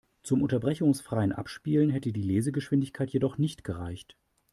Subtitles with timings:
[0.23, 4.17] Zum unterbrechungsfreien Abspielen hätte die Lesegeschwindigkeit jedoch nicht gereicht.